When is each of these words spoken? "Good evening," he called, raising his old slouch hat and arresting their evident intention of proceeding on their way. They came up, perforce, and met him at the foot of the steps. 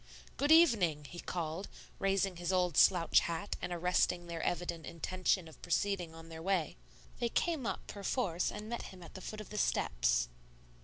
"Good 0.35 0.51
evening," 0.51 1.03
he 1.05 1.19
called, 1.19 1.67
raising 1.99 2.37
his 2.37 2.51
old 2.51 2.75
slouch 2.75 3.19
hat 3.19 3.55
and 3.61 3.71
arresting 3.71 4.25
their 4.25 4.41
evident 4.41 4.83
intention 4.87 5.47
of 5.47 5.61
proceeding 5.61 6.15
on 6.15 6.29
their 6.29 6.41
way. 6.41 6.75
They 7.19 7.29
came 7.29 7.67
up, 7.67 7.85
perforce, 7.85 8.51
and 8.51 8.67
met 8.67 8.81
him 8.89 9.03
at 9.03 9.13
the 9.13 9.21
foot 9.21 9.41
of 9.41 9.49
the 9.51 9.59
steps. 9.59 10.27